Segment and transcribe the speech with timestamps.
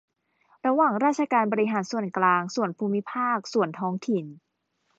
[0.65, 4.25] ระหว่างราชการบริหารส่วนกลาง ส่วนภูมิภาค ส่วนท้องถิ่น